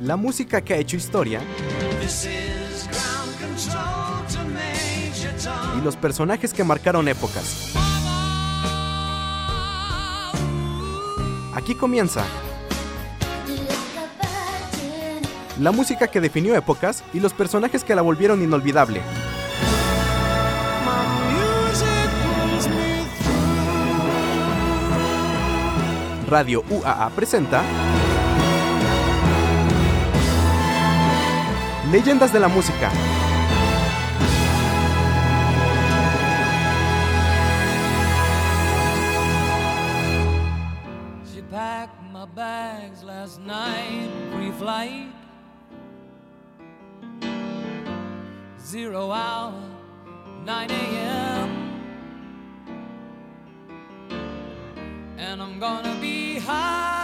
[0.00, 1.40] La música que ha hecho historia.
[5.78, 7.74] Y los personajes que marcaron épocas.
[11.54, 12.24] Aquí comienza.
[15.60, 19.02] La música que definió épocas y los personajes que la volvieron inolvidable.
[26.28, 27.62] Radio UAA presenta
[31.90, 32.90] Leyendas de la Música.
[41.32, 45.12] She packed my bags last night, pre-flight.
[48.58, 49.52] Zero hour,
[50.44, 51.50] 9 a.m.
[55.18, 57.03] And I'm gonna be high.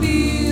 [0.00, 0.45] be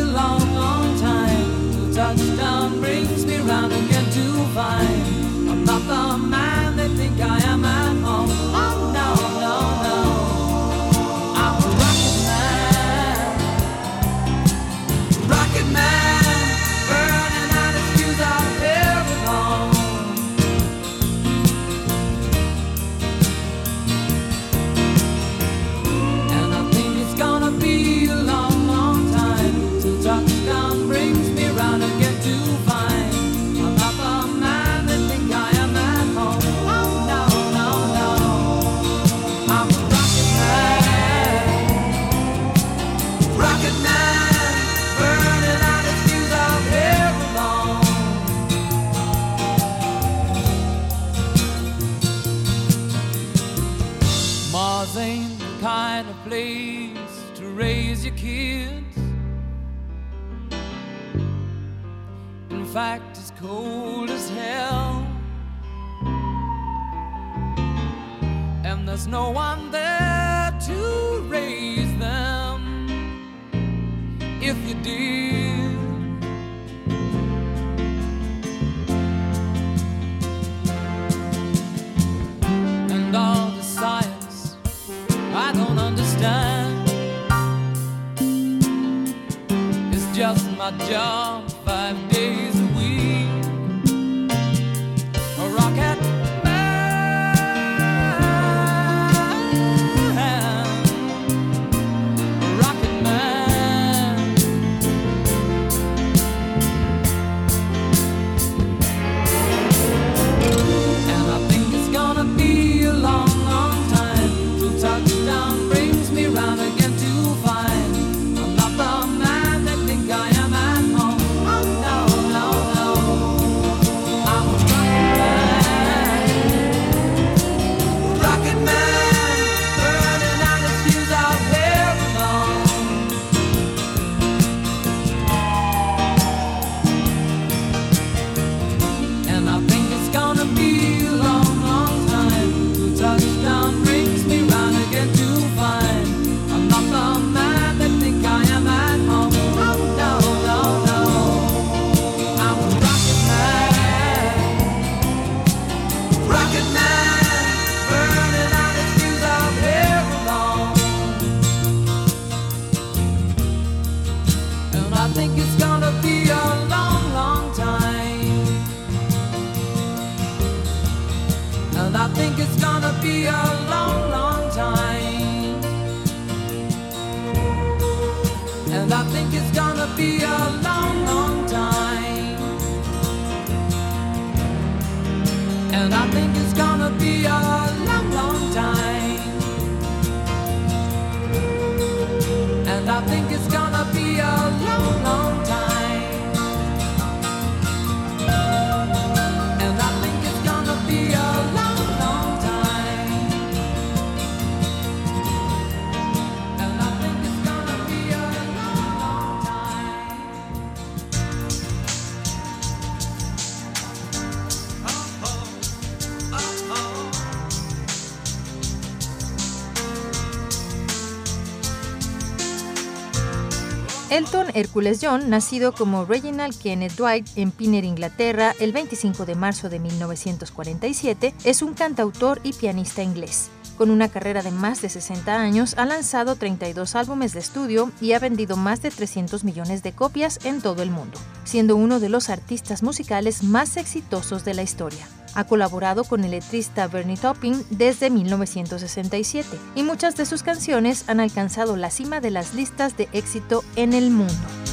[224.54, 229.68] Elton Hercules John, nacido como Reginald Kenneth Dwight en Pinner, Inglaterra, el 25 de marzo
[229.68, 233.50] de 1947, es un cantautor y pianista inglés.
[233.76, 238.12] Con una carrera de más de 60 años, ha lanzado 32 álbumes de estudio y
[238.12, 242.08] ha vendido más de 300 millones de copias en todo el mundo, siendo uno de
[242.08, 245.06] los artistas musicales más exitosos de la historia.
[245.34, 251.20] Ha colaborado con el letrista Bernie Taupin desde 1967 y muchas de sus canciones han
[251.20, 254.63] alcanzado la cima de las listas de éxito en el mundo.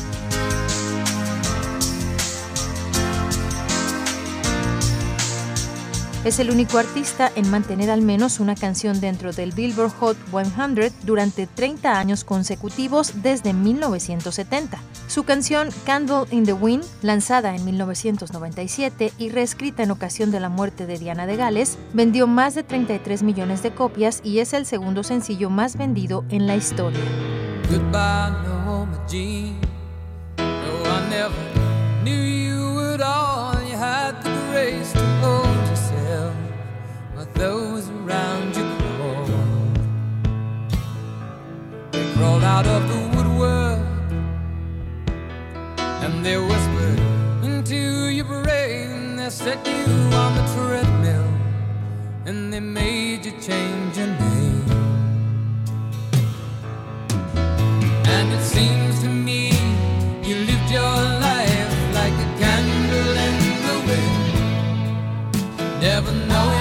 [6.24, 10.94] Es el único artista en mantener al menos una canción dentro del Billboard Hot 100
[11.04, 14.80] durante 30 años consecutivos desde 1970.
[15.08, 20.50] Su canción Candle in the Wind, lanzada en 1997 y reescrita en ocasión de la
[20.50, 24.68] muerte de Diana de Gales, vendió más de 33 millones de copias y es el
[24.68, 27.02] segundo sencillo más vendido en la historia.
[27.68, 28.32] Goodbye.
[35.22, 35.51] No,
[37.34, 39.30] those around you crawled.
[41.92, 43.80] They crawled out of the woodwork
[46.04, 47.00] and they whispered
[47.44, 49.16] into your brain.
[49.16, 49.86] They set you
[50.24, 51.30] on the treadmill
[52.26, 54.70] and they made you change your name.
[58.16, 59.50] And it seems to me
[60.24, 60.98] you lived your
[61.28, 63.36] life like a candle in
[63.68, 64.34] the wind,
[65.82, 66.61] never knowing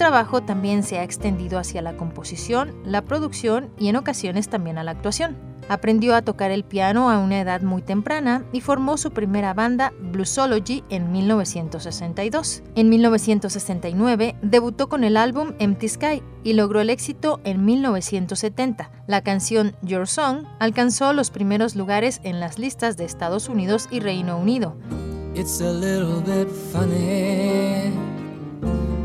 [0.00, 4.82] trabajo también se ha extendido hacia la composición, la producción y en ocasiones también a
[4.82, 5.36] la actuación.
[5.68, 9.92] Aprendió a tocar el piano a una edad muy temprana y formó su primera banda,
[10.00, 12.62] Bluesology, en 1962.
[12.76, 18.90] En 1969 debutó con el álbum Empty Sky y logró el éxito en 1970.
[19.06, 24.00] La canción Your Song alcanzó los primeros lugares en las listas de Estados Unidos y
[24.00, 24.76] Reino Unido.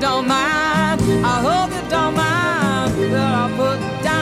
[0.00, 1.00] don't mind.
[1.24, 1.42] I
[3.56, 4.20] put down.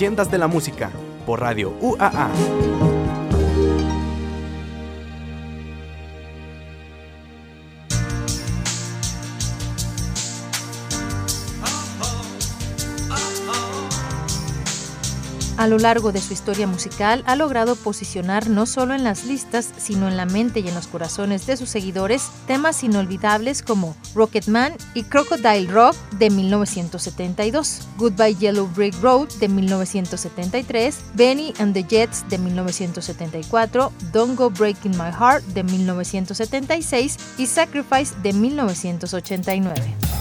[0.00, 0.90] Leyendas de la música
[1.26, 2.99] por Radio UAA.
[15.60, 19.68] A lo largo de su historia musical ha logrado posicionar no solo en las listas,
[19.76, 24.72] sino en la mente y en los corazones de sus seguidores temas inolvidables como Rocketman
[24.94, 32.26] y Crocodile Rock de 1972, Goodbye Yellow Brick Road de 1973, Benny and the Jets
[32.30, 40.19] de 1974, Don't Go Breaking My Heart de 1976 y Sacrifice de 1989.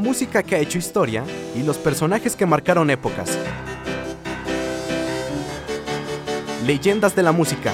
[0.00, 1.22] música que ha hecho historia
[1.54, 3.38] y los personajes que marcaron épocas.
[6.66, 7.72] Leyendas de la música.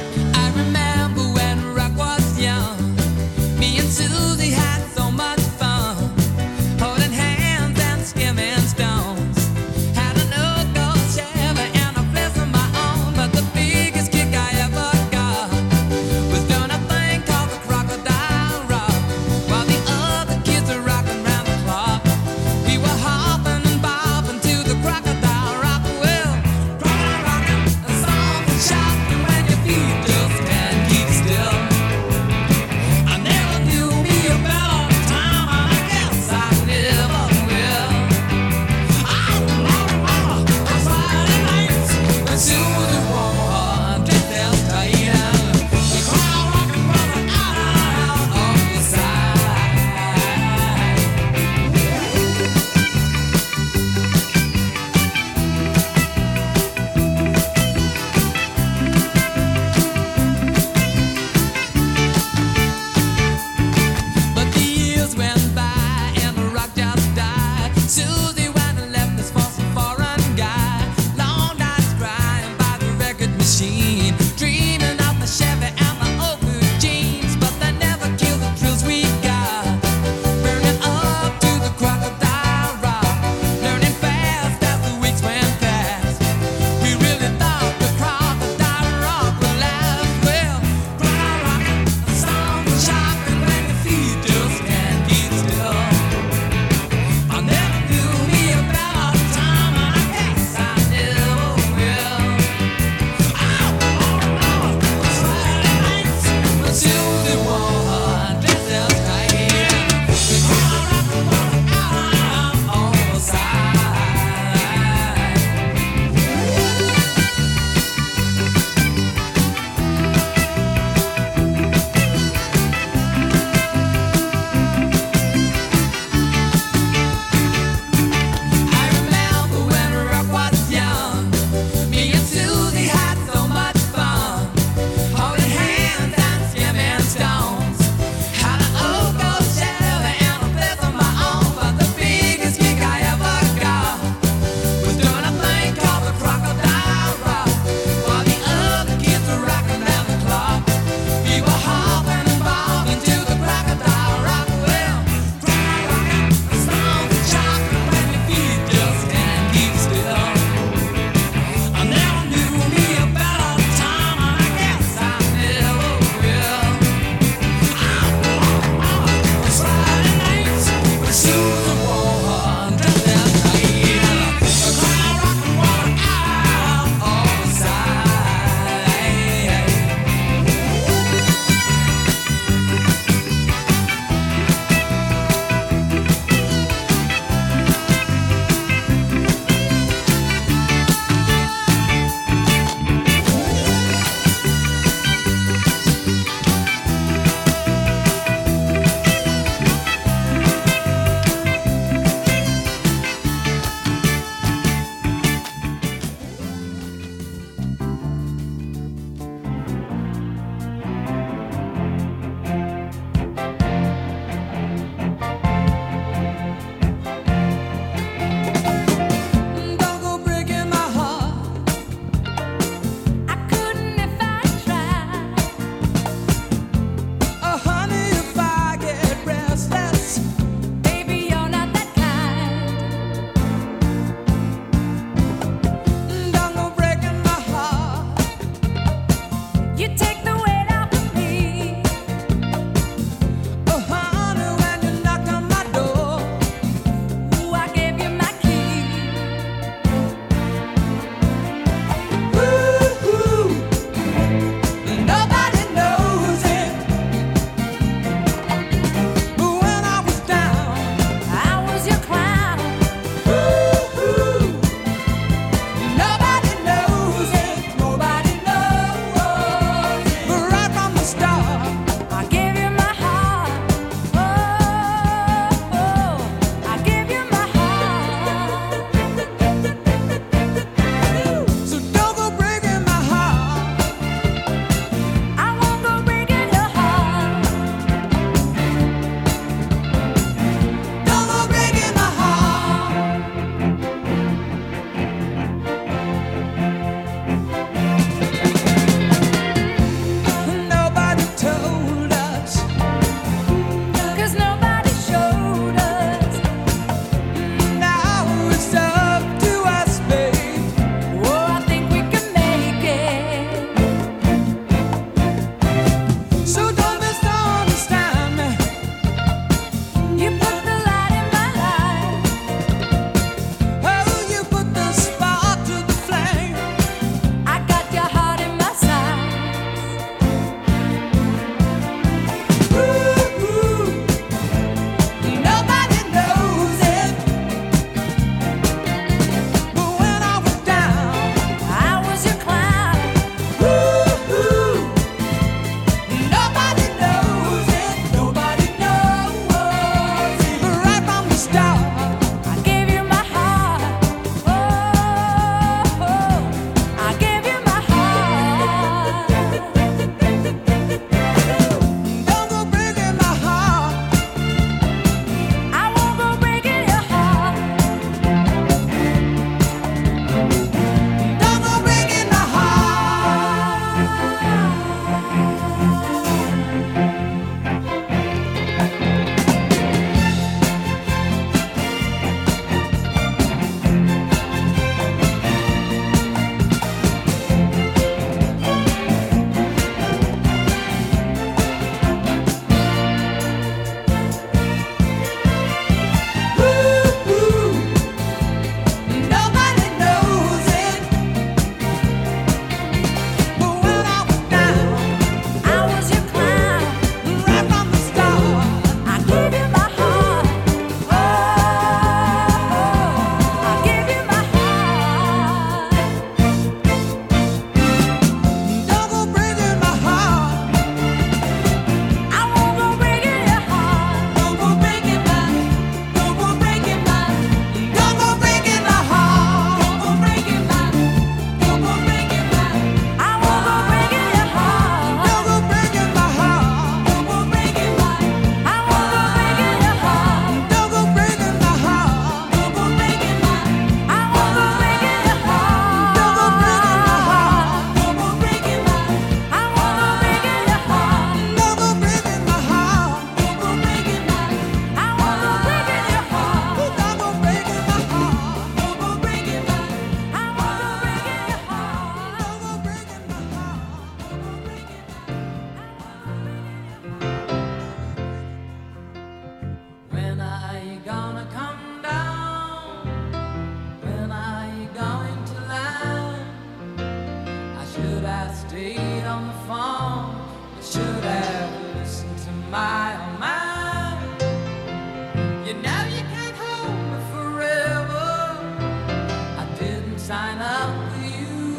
[490.26, 491.76] Sign up for you.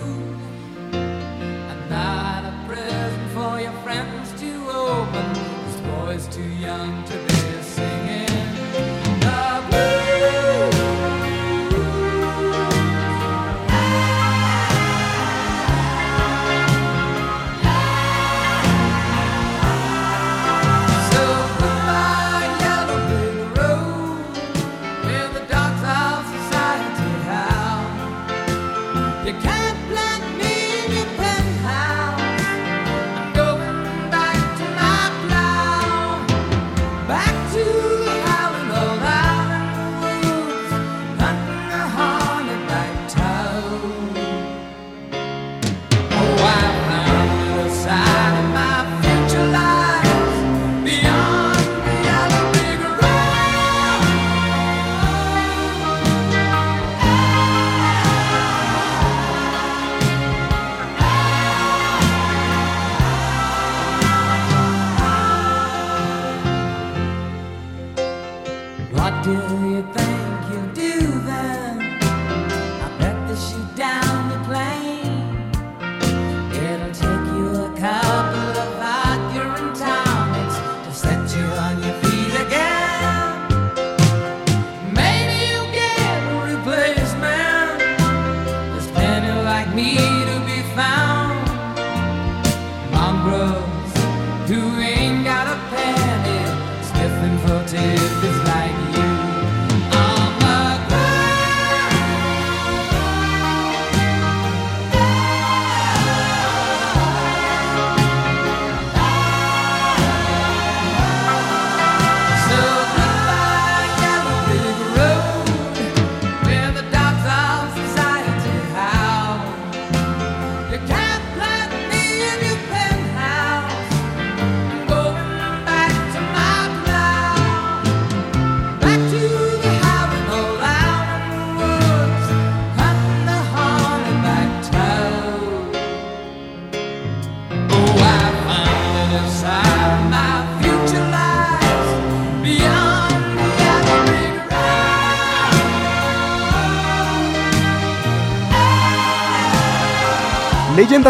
[0.94, 5.34] I'm not a present for your friends to open.
[5.66, 7.27] This boy's too young to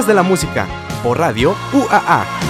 [0.05, 0.67] De la música,
[1.01, 2.46] por radio UAA.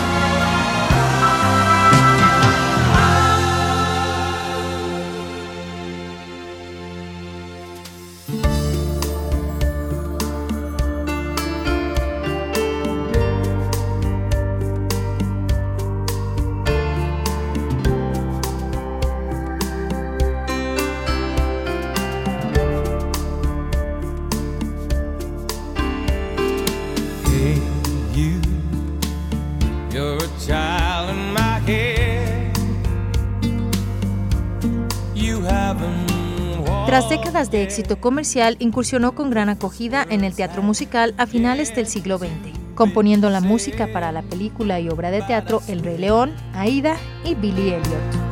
[37.67, 42.30] Éxito comercial, incursionó con gran acogida en el teatro musical a finales del siglo XX,
[42.75, 47.36] componiendo la música para la película y obra de teatro El Rey León, Aida y
[47.36, 48.27] Billy Elliot.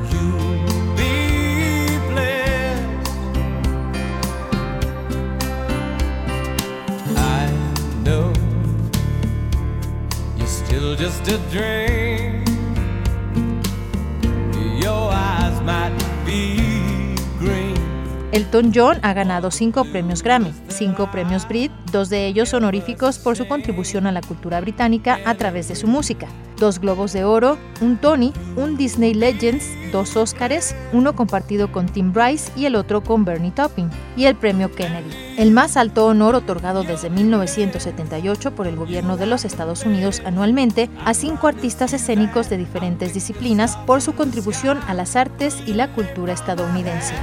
[18.35, 23.37] Elton John ha ganado cinco premios Grammy, cinco premios Brit, dos de ellos honoríficos por
[23.37, 27.57] su contribución a la cultura británica a través de su música, dos Globos de Oro,
[27.79, 33.01] un Tony, un Disney Legends, dos Óscares, uno compartido con Tim Rice y el otro
[33.05, 38.67] con Bernie Taupin, y el premio Kennedy, el más alto honor otorgado desde 1978 por
[38.67, 44.01] el gobierno de los Estados Unidos anualmente a cinco artistas escénicos de diferentes disciplinas por
[44.01, 47.13] su contribución a las artes y la cultura estadounidense.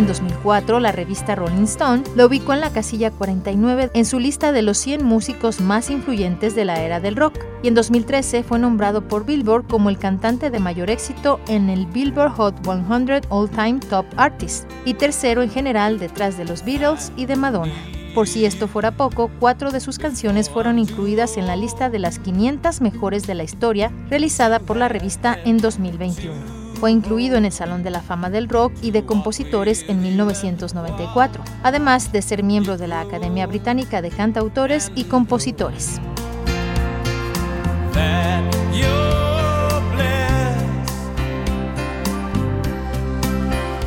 [0.00, 4.50] En 2004, la revista Rolling Stone lo ubicó en la casilla 49 en su lista
[4.50, 8.58] de los 100 músicos más influyentes de la era del rock, y en 2013 fue
[8.58, 13.50] nombrado por Billboard como el cantante de mayor éxito en el Billboard Hot 100 All
[13.50, 17.74] Time Top Artists, y tercero en general detrás de los Beatles y de Madonna.
[18.14, 21.98] Por si esto fuera poco, cuatro de sus canciones fueron incluidas en la lista de
[21.98, 26.59] las 500 mejores de la historia realizada por la revista en 2021.
[26.80, 31.44] Fue incluido en el Salón de la Fama del Rock y de Compositores en 1994,
[31.62, 36.00] además de ser miembro de la Academia Británica de Cantautores y Compositores.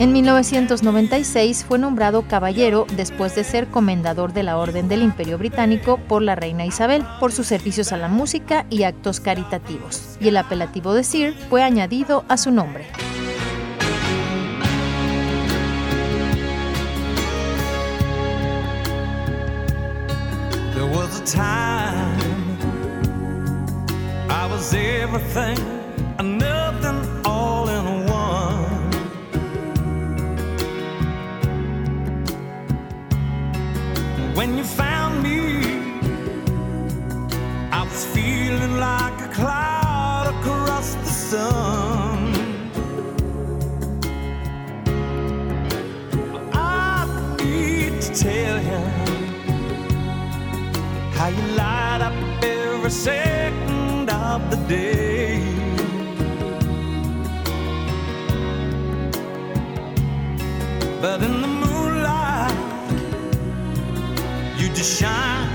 [0.03, 5.97] En 1996 fue nombrado caballero después de ser comendador de la Orden del Imperio Británico
[6.09, 10.35] por la reina Isabel por sus servicios a la música y actos caritativos, y el
[10.35, 12.85] apelativo de Sir fue añadido a su nombre.
[24.29, 25.83] I was everything
[64.83, 65.52] you just shine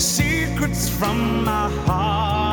[0.00, 2.49] secrets from my heart.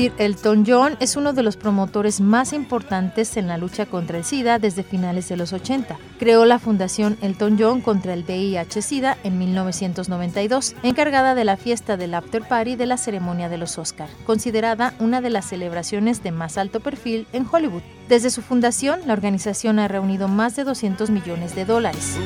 [0.00, 4.24] Sir Elton John es uno de los promotores más importantes en la lucha contra el
[4.24, 5.98] SIDA desde finales de los 80.
[6.18, 12.14] Creó la Fundación Elton John contra el VIH-Sida en 1992, encargada de la fiesta del
[12.14, 16.56] After Party de la ceremonia de los Oscar, considerada una de las celebraciones de más
[16.56, 17.82] alto perfil en Hollywood.
[18.08, 22.16] Desde su fundación, la organización ha reunido más de 200 millones de dólares.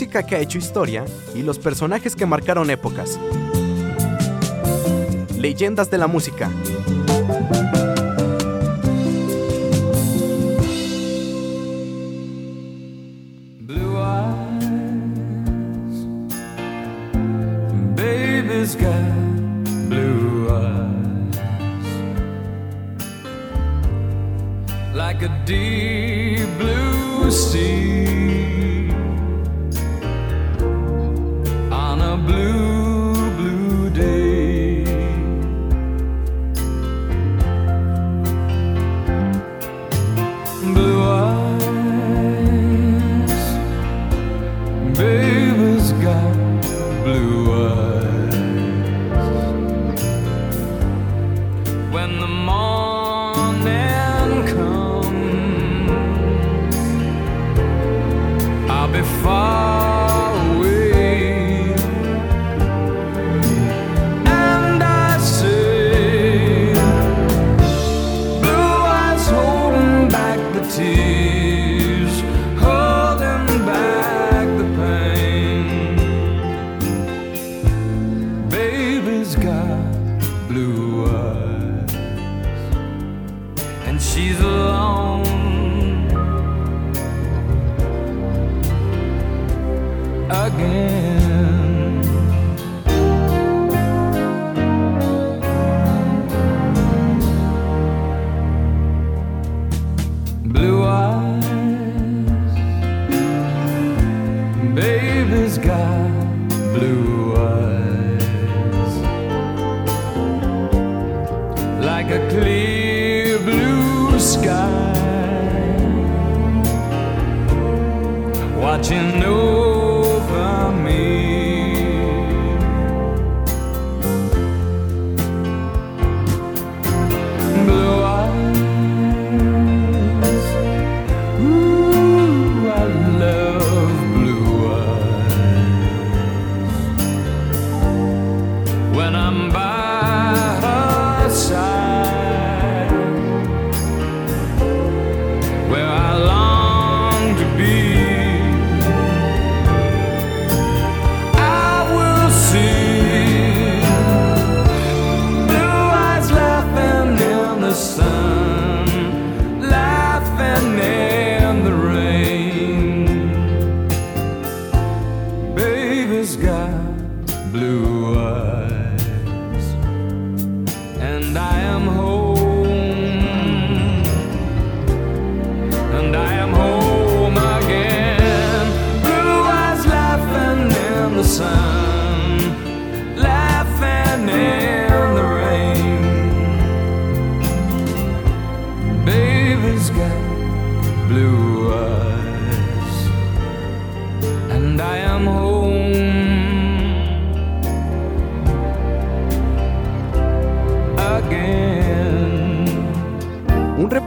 [0.00, 3.20] música que ha hecho historia y los personajes que marcaron épocas.
[5.36, 6.50] Leyendas de la música.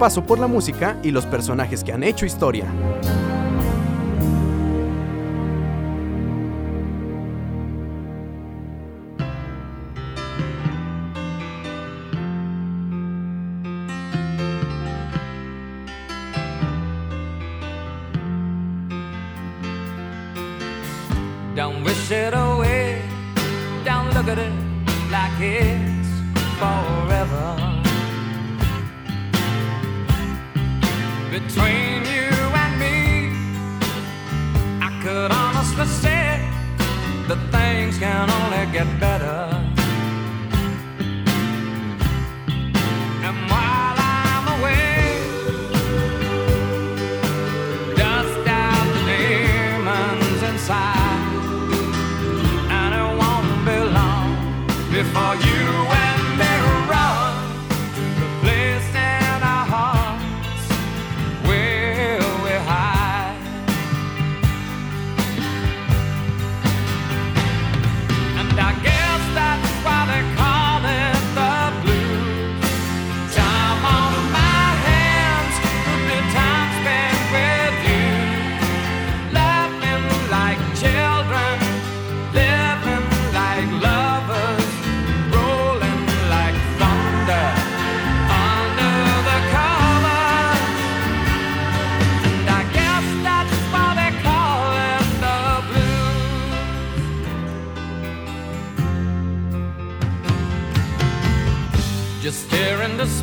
[0.04, 2.66] paso por la música y los personajes que han hecho historia.
[31.64, 32.30] between you
[32.64, 32.98] and me.
[34.82, 36.40] I could honestly say
[37.28, 39.40] that things can only get better.
[43.28, 45.20] And while I'm away,
[47.96, 51.24] dust out the demons inside,
[52.78, 54.32] and it won't be long
[54.92, 55.53] before you.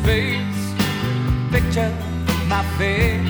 [0.03, 0.73] space,
[1.51, 1.93] picture
[2.47, 3.20] my face.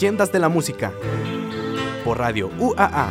[0.00, 0.94] Leyendas de la Música
[2.06, 3.10] por Radio UAA.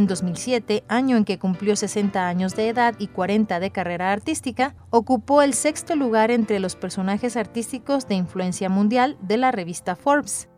[0.00, 4.74] En 2007, año en que cumplió 60 años de edad y 40 de carrera artística,
[4.88, 10.48] ocupó el sexto lugar entre los personajes artísticos de influencia mundial de la revista Forbes.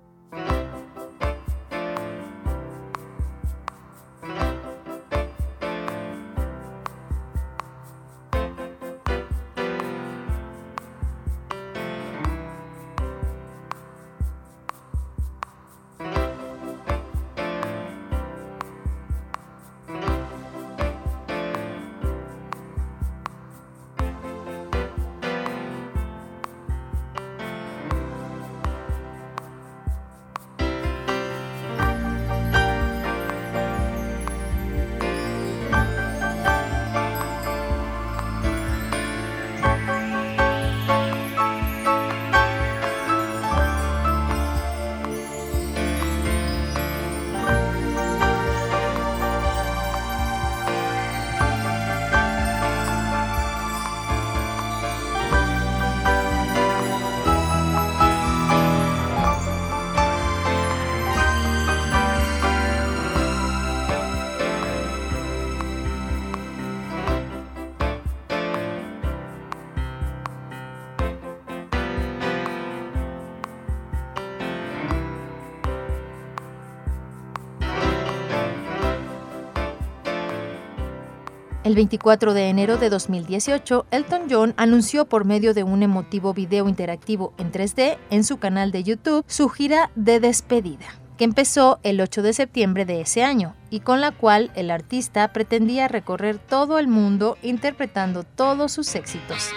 [81.72, 86.68] El 24 de enero de 2018, Elton John anunció por medio de un emotivo video
[86.68, 90.84] interactivo en 3D en su canal de YouTube su gira de despedida
[91.16, 95.32] que empezó el 8 de septiembre de ese año y con la cual el artista
[95.32, 99.48] pretendía recorrer todo el mundo interpretando todos sus éxitos.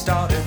[0.00, 0.39] Started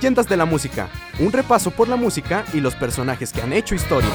[0.00, 0.88] Leyendas de la música,
[1.18, 4.08] un repaso por la música y los personajes que han hecho historia.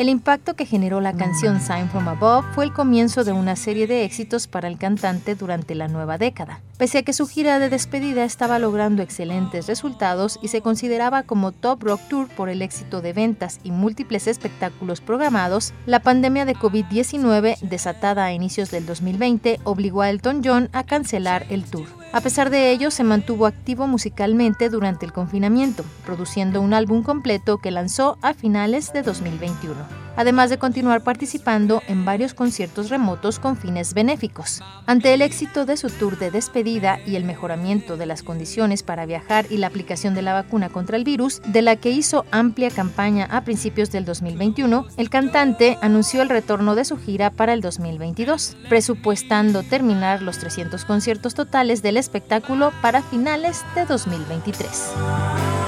[0.00, 3.86] El impacto que generó la canción Sign from Above fue el comienzo de una serie
[3.86, 6.60] de éxitos para el cantante durante la nueva década.
[6.80, 11.52] Pese a que su gira de despedida estaba logrando excelentes resultados y se consideraba como
[11.52, 16.56] Top Rock Tour por el éxito de ventas y múltiples espectáculos programados, la pandemia de
[16.56, 21.84] COVID-19, desatada a inicios del 2020, obligó a Elton John a cancelar el tour.
[22.14, 27.58] A pesar de ello, se mantuvo activo musicalmente durante el confinamiento, produciendo un álbum completo
[27.58, 30.09] que lanzó a finales de 2021.
[30.20, 34.60] Además de continuar participando en varios conciertos remotos con fines benéficos.
[34.84, 39.06] Ante el éxito de su tour de despedida y el mejoramiento de las condiciones para
[39.06, 42.70] viajar y la aplicación de la vacuna contra el virus, de la que hizo amplia
[42.70, 47.62] campaña a principios del 2021, el cantante anunció el retorno de su gira para el
[47.62, 55.59] 2022, presupuestando terminar los 300 conciertos totales del espectáculo para finales de 2023.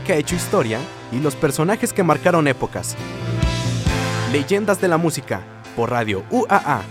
[0.00, 0.78] Que ha hecho historia
[1.12, 2.96] y los personajes que marcaron épocas.
[4.32, 5.42] Leyendas de la música
[5.76, 6.82] por Radio UAA